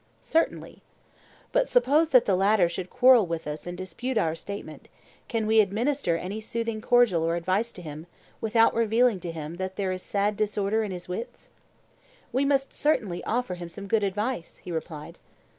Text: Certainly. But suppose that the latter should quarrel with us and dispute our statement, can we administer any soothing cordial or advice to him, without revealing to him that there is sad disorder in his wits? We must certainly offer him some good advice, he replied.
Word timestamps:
Certainly. 0.23 0.81
But 1.51 1.69
suppose 1.69 2.09
that 2.09 2.25
the 2.25 2.35
latter 2.35 2.67
should 2.67 2.89
quarrel 2.89 3.27
with 3.27 3.45
us 3.45 3.67
and 3.67 3.77
dispute 3.77 4.17
our 4.17 4.33
statement, 4.33 4.87
can 5.27 5.45
we 5.45 5.59
administer 5.61 6.17
any 6.17 6.41
soothing 6.41 6.81
cordial 6.81 7.21
or 7.23 7.35
advice 7.35 7.71
to 7.73 7.83
him, 7.83 8.07
without 8.41 8.73
revealing 8.73 9.19
to 9.19 9.31
him 9.31 9.57
that 9.57 9.75
there 9.75 9.91
is 9.91 10.01
sad 10.01 10.35
disorder 10.37 10.83
in 10.83 10.89
his 10.89 11.07
wits? 11.07 11.49
We 12.33 12.45
must 12.45 12.73
certainly 12.73 13.23
offer 13.25 13.53
him 13.53 13.69
some 13.69 13.85
good 13.85 14.01
advice, 14.03 14.57
he 14.57 14.71
replied. 14.71 15.19